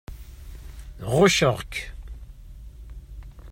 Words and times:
Ɣucceɣ-k. 1.13 1.73